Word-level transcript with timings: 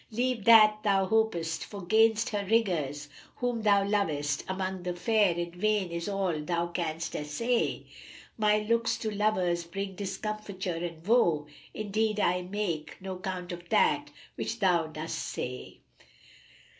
Leave 0.09 0.45
that 0.45 0.81
thou 0.81 1.05
hop'st, 1.05 1.63
for 1.63 1.83
'gainst 1.85 2.29
her 2.29 2.43
rigours 2.49 3.07
whom 3.35 3.61
thou 3.61 3.83
lov'st 3.83 4.43
* 4.45 4.49
Among 4.49 4.81
the 4.81 4.95
fair, 4.95 5.35
in 5.35 5.51
vain 5.51 5.91
is 5.91 6.09
all 6.09 6.41
thou 6.41 6.69
canst 6.69 7.15
essay. 7.15 7.85
My 8.35 8.57
looks 8.61 8.97
to 8.97 9.11
lovers 9.11 9.63
bring 9.63 9.93
discomfiture 9.93 10.83
and 10.83 11.05
woe: 11.05 11.45
Indeed, 11.75 12.19
* 12.19 12.19
I 12.19 12.41
make 12.41 12.99
no 12.99 13.17
count 13.19 13.51
of 13.51 13.69
that 13.69 14.07
which 14.33 14.57
thou 14.57 14.87
dost 14.87 15.19
say." 15.19 15.81